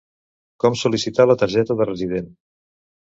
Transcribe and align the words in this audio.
Com 0.63 0.77
sol·licitar 0.83 1.27
la 1.31 1.37
targeta 1.43 1.77
de 1.83 1.87
resident. 1.91 2.33